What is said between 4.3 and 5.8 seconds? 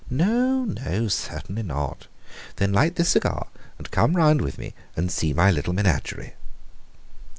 with me and see my little